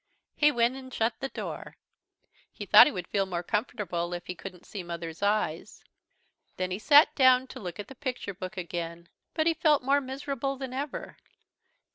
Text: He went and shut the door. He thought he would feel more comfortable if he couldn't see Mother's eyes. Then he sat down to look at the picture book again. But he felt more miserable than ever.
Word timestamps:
He 0.35 0.51
went 0.51 0.75
and 0.75 0.91
shut 0.91 1.19
the 1.19 1.29
door. 1.29 1.77
He 2.51 2.65
thought 2.65 2.87
he 2.87 2.91
would 2.91 3.07
feel 3.07 3.27
more 3.27 3.43
comfortable 3.43 4.13
if 4.13 4.25
he 4.25 4.33
couldn't 4.33 4.65
see 4.65 4.81
Mother's 4.81 5.21
eyes. 5.21 5.83
Then 6.57 6.71
he 6.71 6.79
sat 6.79 7.13
down 7.13 7.45
to 7.49 7.59
look 7.59 7.79
at 7.79 7.87
the 7.87 7.93
picture 7.93 8.33
book 8.33 8.57
again. 8.57 9.09
But 9.35 9.45
he 9.45 9.53
felt 9.53 9.83
more 9.83 10.01
miserable 10.01 10.55
than 10.57 10.73
ever. 10.73 11.17